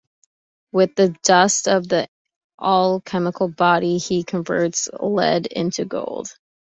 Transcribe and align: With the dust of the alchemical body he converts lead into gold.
With 0.71 0.95
the 0.95 1.09
dust 1.21 1.67
of 1.67 1.87
the 1.87 2.07
alchemical 2.59 3.49
body 3.49 3.99
he 3.99 4.23
converts 4.23 4.89
lead 4.99 5.45
into 5.45 5.85
gold. 5.85 6.35